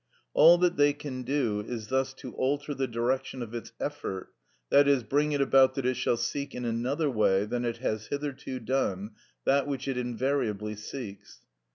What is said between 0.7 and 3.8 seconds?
they can do is thus to alter the direction of its